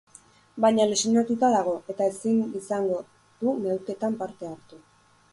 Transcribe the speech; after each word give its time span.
Baina 0.63 0.85
lesionatuta 0.91 1.49
dago, 1.55 1.75
eta 1.93 2.07
ezin 2.11 2.39
izango 2.59 2.97
du 3.43 3.53
neurketan 3.67 4.17
parte 4.23 4.49
hartu. 4.53 4.81